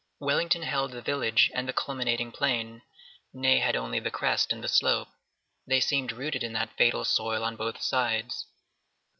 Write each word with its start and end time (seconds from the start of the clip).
Wellington 0.19 0.63
held 0.63 0.93
the 0.93 1.01
village 1.03 1.51
and 1.53 1.69
the 1.69 1.73
culminating 1.73 2.31
plain; 2.31 2.81
Ney 3.35 3.59
had 3.59 3.75
only 3.75 3.99
the 3.99 4.09
crest 4.09 4.51
and 4.51 4.63
the 4.63 4.67
slope. 4.67 5.09
They 5.67 5.79
seemed 5.79 6.11
rooted 6.11 6.43
in 6.43 6.53
that 6.53 6.75
fatal 6.75 7.05
soil 7.05 7.43
on 7.43 7.55
both 7.55 7.79
sides. 7.83 8.47